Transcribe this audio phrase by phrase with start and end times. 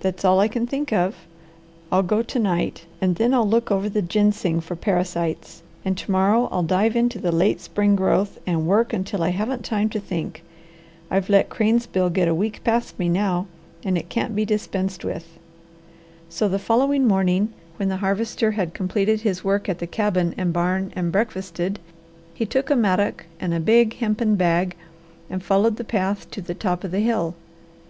[0.00, 1.26] That's all I can think of.
[1.92, 6.10] I'll go to night, and then I'll look over the ginseng for parasites, and to
[6.10, 10.00] morrow I'll dive into the late spring growth and work until I haven't time to
[10.00, 10.42] think.
[11.10, 13.46] I've let cranesbill get a week past me now,
[13.84, 15.38] and it can't be dispensed with."
[16.30, 20.50] So the following morning, when the Harvester had completed his work at the cabin and
[20.50, 21.78] barn and breakfasted,
[22.32, 24.76] he took a mattock and a big hempen bag,
[25.28, 27.34] and followed the path to the top of the hill.